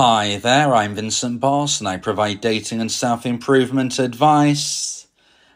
Hi 0.00 0.36
there, 0.36 0.76
I'm 0.76 0.94
Vincent 0.94 1.40
Boss 1.40 1.80
and 1.80 1.88
I 1.88 1.96
provide 1.96 2.40
dating 2.40 2.80
and 2.80 2.88
self 2.88 3.26
improvement 3.26 3.98
advice. 3.98 5.08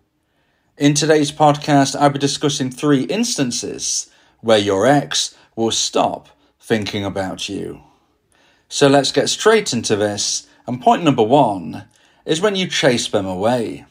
In 0.77 0.95
today's 0.95 1.30
podcast, 1.30 1.95
I'll 1.95 2.10
be 2.10 2.19
discussing 2.19 2.69
three 2.69 3.05
instances 3.05 4.10
where 4.41 4.59
your 4.59 4.88
ex 4.88 5.32
will 5.55 5.70
stop 5.70 6.30
thinking 6.59 7.04
about 7.04 7.49
you. 7.49 7.80
So 8.68 8.88
let's 8.88 9.12
get 9.12 9.29
straight 9.29 9.73
into 9.73 9.95
this. 9.95 10.49
And 10.66 10.82
point 10.82 11.04
number 11.04 11.23
one 11.23 11.84
is 12.26 12.40
when 12.40 12.57
you 12.57 12.66
chase 12.66 13.07
them 13.07 13.24
away. 13.24 13.84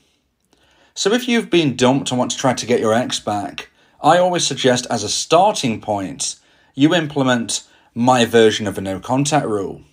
So 0.93 1.13
if 1.13 1.25
you've 1.25 1.49
been 1.49 1.77
dumped 1.77 2.11
and 2.11 2.19
want 2.19 2.31
to 2.31 2.38
try 2.38 2.53
to 2.53 2.66
get 2.66 2.81
your 2.81 2.93
ex 2.93 3.17
back, 3.17 3.69
I 4.02 4.17
always 4.17 4.45
suggest 4.45 4.86
as 4.89 5.05
a 5.05 5.09
starting 5.09 5.80
point, 5.80 6.36
you 6.75 6.93
implement 6.93 7.63
my 7.95 8.25
version 8.25 8.67
of 8.67 8.77
a 8.77 8.81
no 8.81 8.99
contact 8.99 9.45
rule. 9.45 9.83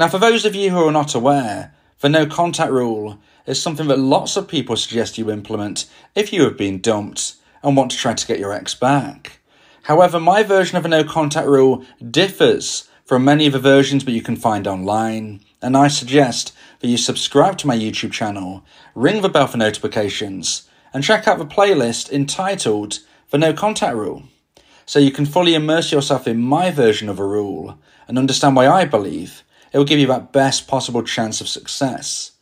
Now, 0.00 0.08
for 0.08 0.18
those 0.18 0.44
of 0.44 0.56
you 0.56 0.70
who 0.70 0.84
are 0.84 0.90
not 0.90 1.14
aware, 1.14 1.74
the 2.00 2.08
no 2.08 2.26
contact 2.26 2.72
rule 2.72 3.20
is 3.46 3.60
something 3.60 3.88
that 3.88 3.98
lots 3.98 4.36
of 4.36 4.48
people 4.48 4.76
suggest 4.76 5.18
you 5.18 5.30
implement 5.30 5.86
if 6.14 6.32
you 6.32 6.42
have 6.44 6.56
been 6.56 6.80
dumped 6.80 7.34
and 7.62 7.76
want 7.76 7.90
to 7.90 7.96
try 7.96 8.14
to 8.14 8.26
get 8.26 8.38
your 8.38 8.52
ex 8.52 8.74
back. 8.74 9.40
However, 9.84 10.18
my 10.18 10.42
version 10.42 10.78
of 10.78 10.84
a 10.84 10.88
no 10.88 11.04
contact 11.04 11.46
rule 11.46 11.84
differs 12.10 12.88
from 13.04 13.24
many 13.24 13.46
of 13.46 13.52
the 13.52 13.58
versions 13.58 14.04
that 14.04 14.12
you 14.12 14.22
can 14.22 14.36
find 14.36 14.66
online, 14.66 15.40
and 15.60 15.76
I 15.76 15.88
suggest 15.88 16.54
that 16.80 16.88
you 16.88 16.96
subscribe 16.96 17.58
to 17.58 17.66
my 17.66 17.76
YouTube 17.76 18.12
channel, 18.12 18.64
ring 18.94 19.20
the 19.20 19.28
bell 19.28 19.46
for 19.46 19.58
notifications, 19.58 20.66
and 20.94 21.04
check 21.04 21.28
out 21.28 21.38
the 21.38 21.44
playlist 21.44 22.10
entitled 22.10 23.00
The 23.30 23.36
No 23.36 23.52
Contact 23.52 23.94
Rule, 23.94 24.22
so 24.86 24.98
you 24.98 25.10
can 25.10 25.26
fully 25.26 25.54
immerse 25.54 25.92
yourself 25.92 26.26
in 26.26 26.40
my 26.40 26.70
version 26.70 27.10
of 27.10 27.18
a 27.18 27.26
rule 27.26 27.78
and 28.08 28.18
understand 28.18 28.56
why 28.56 28.68
I 28.68 28.86
believe 28.86 29.42
it 29.72 29.78
will 29.78 29.84
give 29.84 29.98
you 29.98 30.06
that 30.06 30.32
best 30.32 30.66
possible 30.66 31.02
chance 31.02 31.42
of 31.42 31.48
success 31.48 32.33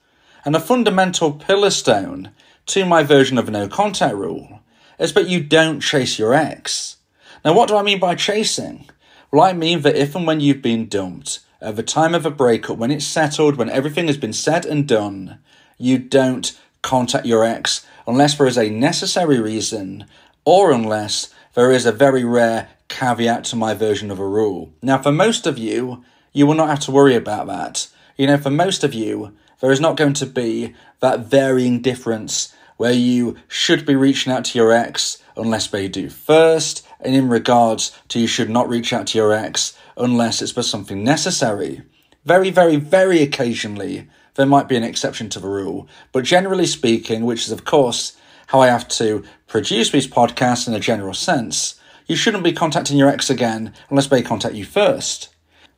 and 0.45 0.57
a 0.57 0.61
fundamental 0.61 1.33
pillar 1.33 1.71
stone 1.71 2.31
to 2.67 2.85
my 2.85 3.03
version 3.03 3.39
of 3.39 3.51
no 3.51 3.69
contact 3.69 4.15
rule 4.15 4.61
is 4.98 5.15
that 5.15 5.29
you 5.29 5.43
don't 5.43 5.81
chase 5.81 6.19
your 6.19 6.35
ex. 6.35 6.97
Now, 7.45 7.55
what 7.55 7.69
do 7.69 7.77
I 7.77 7.83
mean 7.83 7.98
by 7.98 8.15
chasing? 8.15 8.89
Well, 9.31 9.43
I 9.43 9.53
mean 9.53 9.81
that 9.81 9.97
if 9.97 10.15
and 10.15 10.27
when 10.27 10.41
you've 10.41 10.63
been 10.63 10.89
dumped, 10.89 11.41
at 11.61 11.77
the 11.77 11.83
time 11.83 12.15
of 12.15 12.27
a 12.27 12.31
breakup, 12.31 12.77
when 12.77 12.91
it's 12.91 13.05
settled, 13.05 13.57
when 13.57 13.70
everything 13.70 14.08
has 14.08 14.17
been 14.17 14.33
said 14.33 14.67
and 14.67 14.86
done, 14.86 15.39
you 15.79 15.98
don't 15.98 16.58
contact 16.83 17.25
your 17.25 17.45
ex 17.45 17.86
unless 18.07 18.36
there 18.36 18.48
is 18.48 18.58
a 18.58 18.69
necessary 18.69 19.39
reason 19.39 20.05
or 20.45 20.73
unless 20.73 21.33
there 21.55 21.70
is 21.70 21.86
a 21.86 21.92
very 21.92 22.25
rare 22.25 22.69
caveat 22.89 23.45
to 23.45 23.57
my 23.57 23.75
version 23.75 24.11
of 24.11 24.19
a 24.19 24.27
rule. 24.27 24.73
Now, 24.83 24.98
for 24.98 25.13
most 25.13 25.47
of 25.47 25.57
you, 25.57 26.05
you 26.33 26.47
will 26.47 26.55
not 26.55 26.69
have 26.69 26.81
to 26.81 26.91
worry 26.91 27.14
about 27.14 27.47
that. 27.47 27.89
You 28.17 28.27
know, 28.27 28.39
for 28.39 28.51
most 28.51 28.85
of 28.85 28.92
you, 28.92 29.33
there 29.62 29.70
is 29.70 29.80
not 29.80 29.96
going 29.96 30.12
to 30.12 30.27
be 30.27 30.74
that 31.00 31.20
varying 31.20 31.80
difference 31.80 32.52
where 32.77 32.92
you 32.92 33.36
should 33.46 33.86
be 33.86 33.95
reaching 33.95 34.33
out 34.33 34.45
to 34.45 34.58
your 34.58 34.73
ex 34.73 35.23
unless 35.36 35.68
they 35.68 35.86
do 35.86 36.11
first, 36.11 36.84
and 37.00 37.14
in 37.14 37.28
regards 37.28 37.96
to 38.08 38.18
you 38.18 38.27
should 38.27 38.51
not 38.51 38.68
reach 38.68 38.92
out 38.92 39.06
to 39.06 39.18
your 39.18 39.33
ex 39.33 39.78
unless 39.96 40.42
it's 40.42 40.51
for 40.51 40.64
something 40.64 41.05
necessary. 41.05 41.80
Very, 42.24 42.51
very, 42.51 42.74
very 42.74 43.22
occasionally, 43.22 44.08
there 44.34 44.46
might 44.46 44.68
be 44.68 44.77
an 44.77 44.83
exception 44.83 45.28
to 45.28 45.39
the 45.39 45.48
rule, 45.48 45.86
but 46.11 46.24
generally 46.24 46.67
speaking, 46.67 47.24
which 47.24 47.45
is 47.45 47.52
of 47.52 47.64
course 47.64 48.17
how 48.48 48.61
I 48.61 48.67
have 48.67 48.89
to 48.89 49.22
produce 49.46 49.90
these 49.90 50.08
podcasts 50.08 50.67
in 50.67 50.74
a 50.74 50.80
general 50.80 51.14
sense, 51.14 51.80
you 52.08 52.17
shouldn't 52.17 52.45
be 52.45 52.52
contacting 52.52 52.98
your 52.98 53.08
ex 53.08 53.30
again 53.30 53.72
unless 53.90 54.08
they 54.08 54.22
contact 54.22 54.56
you 54.56 54.64
first. 54.64 55.28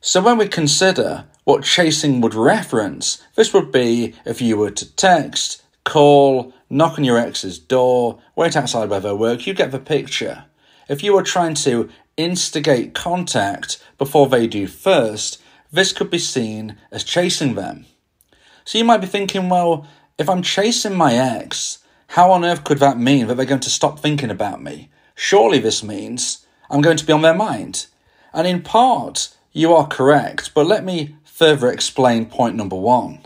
So 0.00 0.22
when 0.22 0.38
we 0.38 0.48
consider 0.48 1.26
what 1.44 1.64
chasing 1.64 2.20
would 2.20 2.34
reference, 2.34 3.22
this 3.34 3.52
would 3.52 3.70
be 3.70 4.14
if 4.24 4.40
you 4.40 4.56
were 4.56 4.70
to 4.70 4.96
text, 4.96 5.62
call, 5.84 6.52
knock 6.70 6.98
on 6.98 7.04
your 7.04 7.18
ex's 7.18 7.58
door, 7.58 8.18
wait 8.34 8.56
outside 8.56 8.88
where 8.88 9.00
they 9.00 9.12
work, 9.12 9.46
you 9.46 9.54
get 9.54 9.70
the 9.70 9.78
picture. 9.78 10.46
If 10.88 11.02
you 11.02 11.14
were 11.14 11.22
trying 11.22 11.54
to 11.54 11.88
instigate 12.16 12.94
contact 12.94 13.82
before 13.98 14.28
they 14.28 14.46
do 14.46 14.66
first, 14.66 15.40
this 15.70 15.92
could 15.92 16.10
be 16.10 16.18
seen 16.18 16.76
as 16.90 17.04
chasing 17.04 17.54
them. 17.54 17.86
So 18.64 18.78
you 18.78 18.84
might 18.84 19.00
be 19.00 19.06
thinking, 19.06 19.48
well, 19.48 19.86
if 20.16 20.28
I'm 20.28 20.42
chasing 20.42 20.94
my 20.94 21.14
ex, 21.14 21.78
how 22.08 22.30
on 22.30 22.44
earth 22.44 22.64
could 22.64 22.78
that 22.78 22.98
mean 22.98 23.26
that 23.26 23.36
they're 23.36 23.44
going 23.44 23.60
to 23.60 23.70
stop 23.70 23.98
thinking 23.98 24.30
about 24.30 24.62
me? 24.62 24.90
Surely 25.14 25.58
this 25.58 25.82
means 25.82 26.46
I'm 26.70 26.80
going 26.80 26.96
to 26.96 27.06
be 27.06 27.12
on 27.12 27.22
their 27.22 27.34
mind. 27.34 27.86
And 28.32 28.46
in 28.46 28.62
part, 28.62 29.34
you 29.52 29.74
are 29.74 29.86
correct, 29.86 30.52
but 30.54 30.66
let 30.66 30.84
me 30.84 31.16
further 31.34 31.68
explain 31.68 32.24
point 32.26 32.54
number 32.54 32.76
one. 32.76 33.18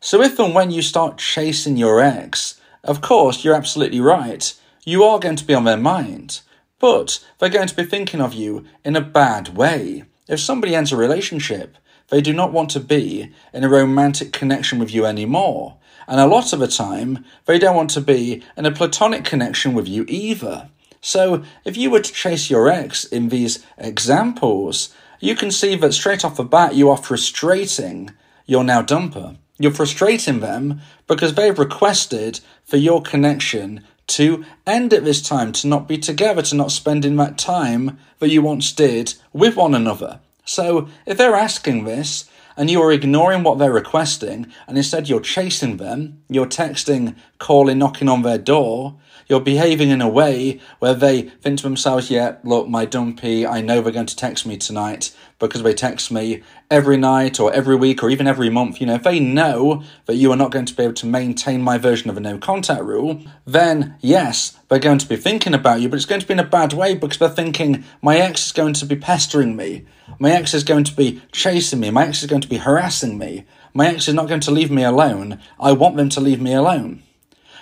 So, 0.00 0.22
if 0.22 0.38
and 0.38 0.54
when 0.54 0.70
you 0.70 0.80
start 0.80 1.18
chasing 1.18 1.76
your 1.76 2.00
ex, 2.00 2.58
of 2.82 3.02
course, 3.02 3.44
you're 3.44 3.54
absolutely 3.54 4.00
right, 4.00 4.54
you 4.84 5.04
are 5.04 5.18
going 5.18 5.36
to 5.36 5.44
be 5.44 5.52
on 5.52 5.64
their 5.64 5.76
mind, 5.76 6.40
but 6.78 7.22
they're 7.38 7.50
going 7.50 7.68
to 7.68 7.76
be 7.76 7.84
thinking 7.84 8.22
of 8.22 8.32
you 8.32 8.64
in 8.86 8.96
a 8.96 9.02
bad 9.02 9.54
way. 9.54 10.04
If 10.26 10.40
somebody 10.40 10.74
ends 10.74 10.92
a 10.92 10.96
relationship, 10.96 11.76
they 12.08 12.22
do 12.22 12.32
not 12.32 12.52
want 12.52 12.70
to 12.70 12.80
be 12.80 13.32
in 13.52 13.64
a 13.64 13.68
romantic 13.68 14.32
connection 14.32 14.78
with 14.78 14.94
you 14.94 15.04
anymore. 15.04 15.76
And 16.08 16.18
a 16.18 16.26
lot 16.26 16.54
of 16.54 16.60
the 16.60 16.68
time, 16.68 17.24
they 17.44 17.58
don't 17.58 17.76
want 17.76 17.90
to 17.90 18.00
be 18.00 18.42
in 18.56 18.64
a 18.64 18.72
platonic 18.72 19.24
connection 19.24 19.74
with 19.74 19.86
you 19.86 20.06
either. 20.08 20.70
So, 21.02 21.44
if 21.66 21.76
you 21.76 21.90
were 21.90 22.00
to 22.00 22.12
chase 22.12 22.48
your 22.48 22.70
ex 22.70 23.04
in 23.04 23.28
these 23.28 23.64
examples, 23.76 24.94
you 25.20 25.34
can 25.34 25.50
see 25.50 25.74
that 25.76 25.92
straight 25.92 26.24
off 26.24 26.36
the 26.36 26.44
bat 26.44 26.74
you 26.74 26.90
are 26.90 26.96
frustrating 26.96 28.10
your 28.46 28.64
now 28.64 28.82
dumper. 28.82 29.36
You're 29.58 29.72
frustrating 29.72 30.40
them 30.40 30.80
because 31.06 31.34
they've 31.34 31.58
requested 31.58 32.40
for 32.64 32.76
your 32.76 33.02
connection 33.02 33.82
to 34.08 34.44
end 34.66 34.92
at 34.92 35.04
this 35.04 35.20
time, 35.20 35.52
to 35.52 35.66
not 35.66 35.88
be 35.88 35.98
together, 35.98 36.42
to 36.42 36.54
not 36.54 36.70
spending 36.70 37.16
that 37.16 37.38
time 37.38 37.98
that 38.18 38.30
you 38.30 38.42
once 38.42 38.72
did 38.72 39.14
with 39.32 39.56
one 39.56 39.74
another. 39.74 40.20
So 40.44 40.88
if 41.06 41.18
they're 41.18 41.34
asking 41.34 41.84
this 41.84 42.30
and 42.56 42.70
you 42.70 42.80
are 42.82 42.92
ignoring 42.92 43.42
what 43.42 43.58
they're 43.58 43.72
requesting 43.72 44.52
and 44.68 44.76
instead 44.76 45.08
you're 45.08 45.20
chasing 45.20 45.78
them, 45.78 46.22
you're 46.28 46.46
texting, 46.46 47.16
calling, 47.38 47.78
knocking 47.78 48.08
on 48.08 48.22
their 48.22 48.38
door, 48.38 48.96
you're 49.26 49.40
behaving 49.40 49.90
in 49.90 50.00
a 50.00 50.08
way 50.08 50.60
where 50.78 50.94
they 50.94 51.22
think 51.22 51.58
to 51.58 51.64
themselves, 51.64 52.10
yeah, 52.10 52.36
look, 52.44 52.68
my 52.68 52.86
dumpee, 52.86 53.46
I 53.46 53.60
know 53.60 53.80
they're 53.80 53.92
going 53.92 54.06
to 54.06 54.16
text 54.16 54.46
me 54.46 54.56
tonight 54.56 55.14
because 55.38 55.62
they 55.62 55.74
text 55.74 56.10
me 56.10 56.42
every 56.70 56.96
night 56.96 57.38
or 57.38 57.52
every 57.52 57.76
week 57.76 58.02
or 58.02 58.10
even 58.10 58.26
every 58.26 58.48
month. 58.48 58.80
You 58.80 58.86
know, 58.86 58.94
if 58.94 59.02
they 59.02 59.20
know 59.20 59.82
that 60.06 60.16
you 60.16 60.32
are 60.32 60.36
not 60.36 60.52
going 60.52 60.64
to 60.66 60.74
be 60.74 60.84
able 60.84 60.94
to 60.94 61.06
maintain 61.06 61.60
my 61.60 61.76
version 61.76 62.08
of 62.08 62.16
a 62.16 62.20
no 62.20 62.38
contact 62.38 62.82
rule, 62.82 63.22
then 63.44 63.96
yes, 64.00 64.58
they're 64.68 64.78
going 64.78 64.98
to 64.98 65.08
be 65.08 65.16
thinking 65.16 65.54
about 65.54 65.80
you, 65.80 65.88
but 65.88 65.96
it's 65.96 66.06
going 66.06 66.20
to 66.20 66.26
be 66.26 66.34
in 66.34 66.40
a 66.40 66.44
bad 66.44 66.72
way 66.72 66.94
because 66.94 67.18
they're 67.18 67.28
thinking, 67.28 67.84
my 68.02 68.18
ex 68.18 68.46
is 68.46 68.52
going 68.52 68.74
to 68.74 68.86
be 68.86 68.96
pestering 68.96 69.56
me. 69.56 69.84
My 70.18 70.30
ex 70.30 70.54
is 70.54 70.64
going 70.64 70.84
to 70.84 70.94
be 70.94 71.20
chasing 71.32 71.80
me. 71.80 71.90
My 71.90 72.06
ex 72.06 72.22
is 72.22 72.30
going 72.30 72.42
to 72.42 72.48
be 72.48 72.58
harassing 72.58 73.18
me. 73.18 73.44
My 73.74 73.88
ex 73.88 74.08
is 74.08 74.14
not 74.14 74.28
going 74.28 74.40
to 74.40 74.50
leave 74.50 74.70
me 74.70 74.84
alone. 74.84 75.40
I 75.60 75.72
want 75.72 75.96
them 75.96 76.08
to 76.10 76.20
leave 76.20 76.40
me 76.40 76.54
alone. 76.54 77.02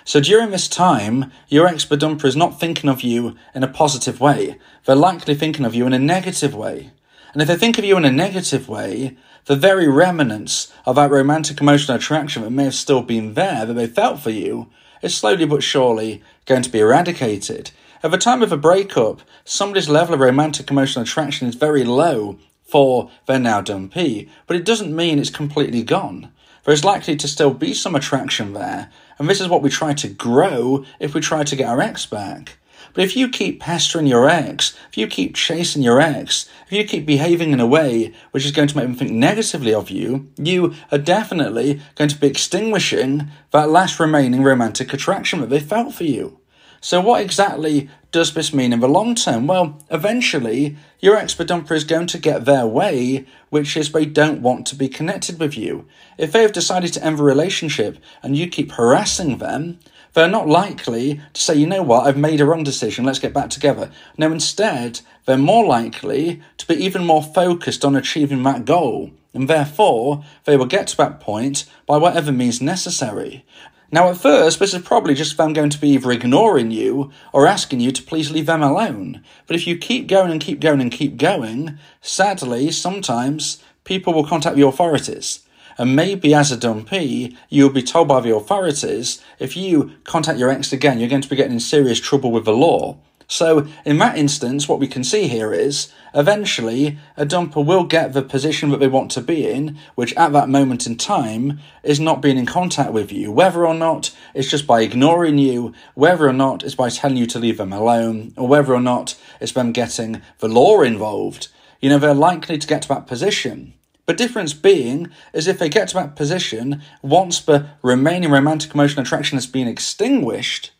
So 0.07 0.19
during 0.21 0.51
this 0.51 0.67
time, 0.67 1.31
your 1.47 1.65
ex-bedumper 1.65 2.25
is 2.25 2.35
not 2.35 2.59
thinking 2.59 2.91
of 2.91 3.01
you 3.01 3.35
in 3.55 3.63
a 3.63 3.67
positive 3.67 4.21
way. 4.21 4.59
They're 4.85 4.95
likely 4.95 5.33
thinking 5.33 5.65
of 5.65 5.73
you 5.73 5.87
in 5.87 5.93
a 5.93 5.99
negative 5.99 6.53
way. 6.53 6.91
And 7.33 7.41
if 7.41 7.47
they 7.47 7.55
think 7.55 7.79
of 7.79 7.85
you 7.85 7.97
in 7.97 8.05
a 8.05 8.11
negative 8.11 8.69
way, 8.69 9.17
the 9.45 9.55
very 9.55 9.87
remnants 9.87 10.71
of 10.85 10.95
that 10.97 11.09
romantic 11.09 11.59
emotional 11.59 11.97
attraction 11.97 12.43
that 12.43 12.51
may 12.51 12.65
have 12.65 12.75
still 12.75 13.01
been 13.01 13.33
there, 13.33 13.65
that 13.65 13.73
they 13.73 13.87
felt 13.87 14.19
for 14.19 14.29
you, 14.29 14.69
is 15.01 15.17
slowly 15.17 15.45
but 15.45 15.63
surely 15.63 16.21
going 16.45 16.61
to 16.61 16.69
be 16.69 16.79
eradicated. 16.81 17.71
At 18.03 18.11
the 18.11 18.19
time 18.19 18.43
of 18.43 18.51
a 18.51 18.57
breakup, 18.57 19.21
somebody's 19.43 19.89
level 19.89 20.13
of 20.13 20.19
romantic 20.19 20.69
emotional 20.69 21.01
attraction 21.01 21.47
is 21.47 21.55
very 21.55 21.83
low 21.83 22.37
for 22.63 23.09
their 23.25 23.39
now 23.39 23.59
dumpee, 23.59 24.29
but 24.45 24.55
it 24.55 24.65
doesn't 24.65 24.95
mean 24.95 25.17
it's 25.17 25.31
completely 25.31 25.81
gone. 25.81 26.31
There 26.63 26.73
is 26.73 26.85
likely 26.85 27.15
to 27.15 27.27
still 27.27 27.53
be 27.55 27.73
some 27.73 27.95
attraction 27.95 28.53
there, 28.53 28.91
and 29.17 29.29
this 29.29 29.41
is 29.41 29.47
what 29.47 29.61
we 29.61 29.69
try 29.69 29.93
to 29.93 30.07
grow 30.07 30.85
if 30.99 31.13
we 31.13 31.21
try 31.21 31.43
to 31.43 31.55
get 31.55 31.69
our 31.69 31.81
ex 31.81 32.05
back. 32.05 32.57
But 32.93 33.03
if 33.03 33.15
you 33.15 33.27
keep 33.27 33.59
pestering 33.59 34.07
your 34.07 34.29
ex, 34.29 34.75
if 34.89 34.97
you 34.97 35.07
keep 35.07 35.35
chasing 35.35 35.81
your 35.81 35.99
ex, 35.99 36.49
if 36.65 36.71
you 36.71 36.85
keep 36.85 37.05
behaving 37.05 37.51
in 37.51 37.59
a 37.59 37.67
way 37.67 38.13
which 38.31 38.45
is 38.45 38.51
going 38.51 38.69
to 38.69 38.77
make 38.77 38.85
them 38.85 38.95
think 38.95 39.11
negatively 39.11 39.73
of 39.73 39.89
you, 39.89 40.31
you 40.37 40.73
are 40.91 40.97
definitely 40.97 41.81
going 41.95 42.09
to 42.09 42.17
be 42.17 42.27
extinguishing 42.27 43.27
that 43.51 43.69
last 43.69 43.99
remaining 43.99 44.43
romantic 44.43 44.93
attraction 44.93 45.41
that 45.41 45.49
they 45.49 45.59
felt 45.59 45.93
for 45.93 46.05
you. 46.05 46.39
So, 46.85 47.01
what 47.01 47.23
exactly 47.23 47.89
does 48.11 48.35
this 48.35 48.53
mean 48.53 48.71
in 48.71 48.79
the 48.79 48.87
long 48.87 49.15
term? 49.15 49.47
Well, 49.47 49.81
eventually, 49.89 50.77
your 50.99 51.17
expert 51.17 51.47
dumper 51.47 51.71
is 51.71 51.83
going 51.83 52.05
to 52.05 52.19
get 52.19 52.45
their 52.45 52.67
way, 52.67 53.25
which 53.49 53.75
is 53.75 53.91
they 53.91 54.05
don't 54.05 54.43
want 54.43 54.67
to 54.67 54.75
be 54.75 54.87
connected 54.87 55.39
with 55.39 55.57
you. 55.57 55.87
If 56.19 56.31
they 56.31 56.43
have 56.43 56.51
decided 56.51 56.93
to 56.93 57.03
end 57.03 57.17
the 57.17 57.23
relationship 57.23 57.97
and 58.21 58.37
you 58.37 58.47
keep 58.47 58.73
harassing 58.73 59.39
them, 59.39 59.79
they're 60.13 60.27
not 60.27 60.47
likely 60.47 61.21
to 61.33 61.41
say, 61.41 61.55
you 61.55 61.65
know 61.65 61.81
what, 61.81 62.05
I've 62.05 62.17
made 62.17 62.39
a 62.39 62.45
wrong 62.45 62.63
decision, 62.63 63.03
let's 63.03 63.17
get 63.17 63.33
back 63.33 63.49
together. 63.49 63.89
No, 64.15 64.31
instead, 64.31 65.01
they're 65.25 65.39
more 65.39 65.65
likely 65.65 66.39
to 66.57 66.67
be 66.67 66.75
even 66.75 67.03
more 67.03 67.23
focused 67.23 67.83
on 67.83 67.95
achieving 67.95 68.43
that 68.43 68.63
goal. 68.63 69.09
And 69.33 69.47
therefore, 69.47 70.23
they 70.43 70.55
will 70.55 70.67
get 70.67 70.85
to 70.89 70.97
that 70.97 71.19
point 71.19 71.65
by 71.87 71.97
whatever 71.97 72.31
means 72.31 72.61
necessary. 72.61 73.43
Now, 73.91 74.09
at 74.09 74.17
first, 74.17 74.59
this 74.59 74.73
is 74.73 74.81
probably 74.81 75.13
just 75.13 75.37
them 75.37 75.53
going 75.53 75.69
to 75.69 75.79
be 75.79 75.89
either 75.89 76.11
ignoring 76.11 76.71
you 76.71 77.11
or 77.31 77.47
asking 77.47 77.79
you 77.79 77.91
to 77.91 78.03
please 78.03 78.31
leave 78.31 78.47
them 78.47 78.63
alone. 78.63 79.23
But 79.47 79.55
if 79.55 79.67
you 79.67 79.77
keep 79.77 80.07
going 80.07 80.31
and 80.31 80.41
keep 80.41 80.59
going 80.59 80.81
and 80.81 80.91
keep 80.91 81.17
going, 81.17 81.77
sadly, 82.01 82.71
sometimes 82.71 83.63
people 83.83 84.13
will 84.13 84.25
contact 84.25 84.55
the 84.55 84.65
authorities. 84.65 85.45
And 85.77 85.95
maybe 85.95 86.33
as 86.33 86.51
a 86.51 86.57
dumpee, 86.57 87.37
you'll 87.49 87.69
be 87.69 87.83
told 87.83 88.07
by 88.07 88.21
the 88.21 88.35
authorities 88.35 89.21
if 89.39 89.57
you 89.57 89.91
contact 90.03 90.39
your 90.39 90.49
ex 90.49 90.71
again, 90.71 90.99
you're 90.99 91.09
going 91.09 91.21
to 91.21 91.29
be 91.29 91.35
getting 91.35 91.53
in 91.53 91.59
serious 91.59 91.99
trouble 91.99 92.31
with 92.31 92.45
the 92.45 92.53
law. 92.53 92.97
So, 93.27 93.67
in 93.85 93.97
that 93.97 94.17
instance, 94.17 94.67
what 94.67 94.79
we 94.79 94.87
can 94.87 95.03
see 95.03 95.27
here 95.27 95.51
is 95.51 95.91
eventually 96.13 96.97
a 97.17 97.25
dumper 97.25 97.65
will 97.65 97.83
get 97.83 98.13
the 98.13 98.21
position 98.21 98.69
that 98.69 98.79
they 98.79 98.87
want 98.87 99.11
to 99.11 99.21
be 99.21 99.49
in, 99.49 99.77
which 99.95 100.13
at 100.15 100.31
that 100.33 100.49
moment 100.49 100.85
in 100.85 100.95
time 100.95 101.59
is 101.83 101.99
not 101.99 102.21
being 102.21 102.37
in 102.37 102.45
contact 102.45 102.91
with 102.91 103.11
you. 103.11 103.31
Whether 103.31 103.65
or 103.65 103.73
not 103.73 104.15
it's 104.33 104.49
just 104.49 104.67
by 104.67 104.81
ignoring 104.81 105.37
you, 105.37 105.73
whether 105.95 106.27
or 106.27 106.33
not 106.33 106.63
it's 106.63 106.75
by 106.75 106.89
telling 106.89 107.17
you 107.17 107.25
to 107.27 107.39
leave 107.39 107.57
them 107.57 107.73
alone, 107.73 108.33
or 108.37 108.47
whether 108.47 108.73
or 108.73 108.81
not 108.81 109.17
it's 109.41 109.53
them 109.53 109.71
getting 109.71 110.21
the 110.39 110.47
law 110.47 110.81
involved, 110.81 111.47
you 111.81 111.89
know, 111.89 111.97
they're 111.97 112.13
likely 112.13 112.57
to 112.57 112.67
get 112.67 112.83
to 112.83 112.87
that 112.89 113.07
position. 113.07 113.73
But 114.05 114.17
difference 114.17 114.53
being 114.53 115.09
is 115.33 115.47
if 115.47 115.57
they 115.57 115.69
get 115.69 115.87
to 115.89 115.95
that 115.95 116.15
position 116.15 116.81
once 117.01 117.39
the 117.41 117.69
remaining 117.81 118.29
romantic 118.29 118.73
emotional 118.73 119.01
attraction 119.01 119.35
has 119.35 119.47
been 119.47 119.67
extinguished, 119.67 120.71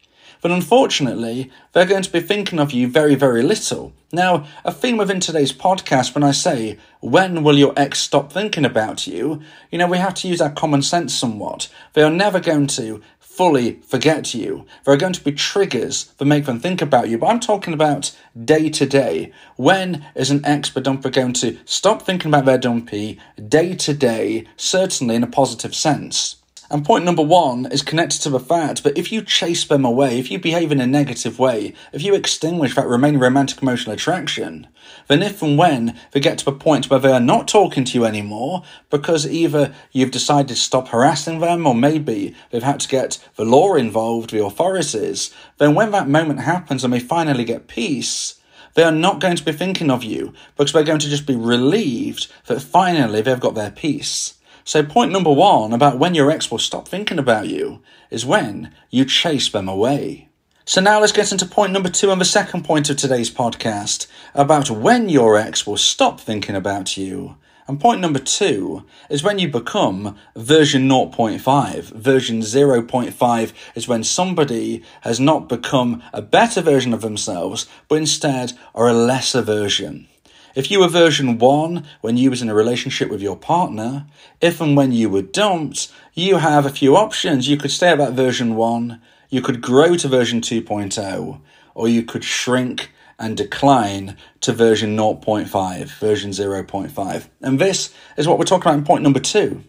but 0.45 0.51
unfortunately, 0.51 1.49
they're 1.71 1.87
going 1.87 2.03
to 2.03 2.11
be 2.11 2.19
thinking 2.19 2.59
of 2.59 2.71
you 2.71 2.87
very, 2.87 3.15
very 3.15 3.41
little. 3.41 3.93
Now, 4.11 4.45
a 4.63 4.71
theme 4.71 4.95
within 4.95 5.19
today's 5.19 5.51
podcast, 5.51 6.13
when 6.13 6.23
I 6.23 6.33
say, 6.33 6.77
when 6.99 7.43
will 7.43 7.57
your 7.57 7.73
ex 7.75 7.97
stop 7.97 8.31
thinking 8.31 8.63
about 8.63 9.07
you? 9.07 9.41
You 9.71 9.79
know, 9.79 9.87
we 9.87 9.97
have 9.97 10.13
to 10.13 10.27
use 10.27 10.41
our 10.41 10.51
common 10.51 10.83
sense 10.83 11.15
somewhat. 11.15 11.73
They 11.93 12.03
are 12.03 12.11
never 12.11 12.39
going 12.39 12.67
to 12.67 13.01
fully 13.17 13.79
forget 13.87 14.35
you. 14.35 14.67
There 14.83 14.93
are 14.93 14.97
going 14.97 15.13
to 15.13 15.23
be 15.23 15.31
triggers 15.31 16.13
that 16.19 16.25
make 16.25 16.45
them 16.45 16.59
think 16.59 16.79
about 16.79 17.09
you, 17.09 17.17
but 17.17 17.25
I'm 17.25 17.39
talking 17.39 17.73
about 17.73 18.15
day 18.39 18.69
to 18.69 18.85
day. 18.85 19.33
When 19.55 20.05
is 20.13 20.29
an 20.29 20.45
expert 20.45 20.83
dumper 20.83 21.11
going 21.11 21.33
to 21.33 21.57
stop 21.65 22.03
thinking 22.03 22.29
about 22.29 22.45
their 22.45 22.59
dumpee 22.59 23.19
day 23.49 23.73
to 23.73 23.95
day, 23.95 24.45
certainly 24.57 25.15
in 25.15 25.23
a 25.23 25.27
positive 25.41 25.73
sense? 25.73 26.35
And 26.69 26.83
point 26.83 27.05
number 27.05 27.21
one 27.21 27.67
is 27.67 27.83
connected 27.83 28.21
to 28.21 28.29
the 28.29 28.39
fact 28.39 28.83
that 28.83 28.97
if 28.97 29.11
you 29.11 29.21
chase 29.21 29.63
them 29.65 29.85
away, 29.85 30.17
if 30.17 30.31
you 30.31 30.39
behave 30.39 30.71
in 30.71 30.79
a 30.79 30.87
negative 30.87 31.37
way, 31.37 31.73
if 31.93 32.01
you 32.01 32.15
extinguish 32.15 32.75
that 32.75 32.87
remaining 32.87 33.19
romantic 33.19 33.61
emotional 33.61 33.93
attraction, 33.93 34.67
then 35.07 35.21
if 35.21 35.41
and 35.43 35.57
when 35.57 35.99
they 36.11 36.19
get 36.19 36.39
to 36.39 36.45
the 36.45 36.51
point 36.51 36.89
where 36.89 36.99
they 36.99 37.11
are 37.11 37.19
not 37.19 37.47
talking 37.47 37.83
to 37.85 37.97
you 37.97 38.05
anymore, 38.05 38.63
because 38.89 39.27
either 39.27 39.73
you've 39.91 40.11
decided 40.11 40.47
to 40.47 40.55
stop 40.55 40.87
harassing 40.87 41.39
them, 41.39 41.67
or 41.67 41.75
maybe 41.75 42.35
they've 42.49 42.63
had 42.63 42.79
to 42.79 42.87
get 42.87 43.23
the 43.35 43.45
law 43.45 43.75
involved, 43.75 44.31
the 44.31 44.43
authorities, 44.43 45.33
then 45.57 45.75
when 45.75 45.91
that 45.91 46.09
moment 46.09 46.39
happens 46.41 46.83
and 46.83 46.91
they 46.91 46.99
finally 46.99 47.43
get 47.43 47.67
peace, 47.67 48.39
they 48.73 48.83
are 48.83 48.91
not 48.91 49.21
going 49.21 49.35
to 49.35 49.45
be 49.45 49.51
thinking 49.51 49.89
of 49.89 50.03
you 50.03 50.33
because 50.57 50.73
they're 50.73 50.83
going 50.83 50.99
to 50.99 51.09
just 51.09 51.25
be 51.25 51.35
relieved 51.35 52.27
that 52.47 52.61
finally 52.61 53.21
they've 53.21 53.39
got 53.39 53.55
their 53.55 53.71
peace. 53.71 54.35
So, 54.67 54.81
point 54.81 55.11
number 55.11 55.31
one 55.31 55.73
about 55.73 55.99
when 55.99 56.15
your 56.15 56.31
ex 56.31 56.49
will 56.49 56.57
stop 56.57 56.87
thinking 56.87 57.19
about 57.19 57.47
you 57.47 57.83
is 58.09 58.25
when 58.25 58.73
you 58.89 59.05
chase 59.05 59.47
them 59.47 59.69
away. 59.69 60.29
So, 60.65 60.81
now 60.81 60.99
let's 60.99 61.11
get 61.11 61.31
into 61.31 61.45
point 61.45 61.71
number 61.71 61.87
two 61.87 62.09
and 62.09 62.19
the 62.19 62.25
second 62.25 62.65
point 62.65 62.89
of 62.89 62.97
today's 62.97 63.29
podcast 63.29 64.07
about 64.33 64.71
when 64.71 65.07
your 65.07 65.37
ex 65.37 65.67
will 65.67 65.77
stop 65.77 66.19
thinking 66.19 66.55
about 66.55 66.97
you. 66.97 67.37
And 67.67 67.79
point 67.79 68.01
number 68.01 68.17
two 68.17 68.85
is 69.07 69.21
when 69.21 69.37
you 69.37 69.49
become 69.49 70.17
version 70.35 70.89
0.5. 70.89 71.83
Version 71.91 72.39
0.5 72.39 73.53
is 73.75 73.87
when 73.87 74.03
somebody 74.03 74.83
has 75.01 75.19
not 75.19 75.47
become 75.47 76.01
a 76.11 76.23
better 76.23 76.61
version 76.61 76.91
of 76.91 77.01
themselves, 77.01 77.67
but 77.87 77.99
instead 77.99 78.53
are 78.73 78.87
a 78.87 78.93
lesser 78.93 79.43
version. 79.43 80.07
If 80.55 80.71
you 80.71 80.79
were 80.79 80.87
version 80.87 81.37
1 81.37 81.85
when 81.99 82.15
you 82.15 82.29
was 82.29 82.41
in 82.41 82.47
a 82.47 82.55
relationship 82.55 83.09
with 83.09 83.21
your 83.21 83.35
partner, 83.35 84.05
if 84.39 84.61
and 84.61 84.77
when 84.77 84.93
you 84.93 85.09
were 85.09 85.21
dumped, 85.21 85.91
you 86.13 86.37
have 86.37 86.65
a 86.65 86.69
few 86.69 86.95
options. 86.95 87.49
You 87.49 87.57
could 87.57 87.71
stay 87.71 87.89
at 87.89 87.97
that 87.97 88.13
version 88.13 88.55
1, 88.55 89.01
you 89.29 89.41
could 89.41 89.61
grow 89.61 89.97
to 89.97 90.07
version 90.07 90.39
2.0, 90.39 91.41
or 91.73 91.89
you 91.89 92.03
could 92.03 92.23
shrink 92.23 92.91
and 93.19 93.35
decline 93.35 94.15
to 94.39 94.53
version 94.53 94.95
0.5, 94.95 95.99
version 95.99 96.31
0.5. 96.31 97.27
And 97.41 97.59
this 97.59 97.93
is 98.15 98.25
what 98.25 98.39
we're 98.39 98.45
talking 98.45 98.69
about 98.69 98.77
in 98.77 98.85
point 98.85 99.03
number 99.03 99.19
2. 99.19 99.61